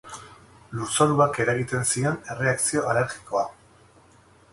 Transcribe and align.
Lurzoruak 0.77 1.37
eragiten 1.43 1.85
zion 1.97 2.17
erreakzio 2.37 2.87
alergikoa. 2.95 3.45